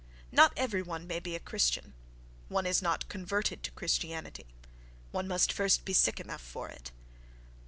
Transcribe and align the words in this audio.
Not 0.31 0.51
every 0.57 0.81
one 0.81 1.05
may 1.05 1.19
be 1.19 1.35
a 1.35 1.39
Christian: 1.39 1.93
one 2.47 2.65
is 2.65 2.81
not 2.81 3.07
"converted" 3.07 3.61
to 3.61 3.69
Christianity—one 3.69 5.27
must 5.27 5.53
first 5.53 5.85
be 5.85 5.93
sick 5.93 6.19
enough 6.19 6.41
for 6.41 6.69
it.... 6.69 6.91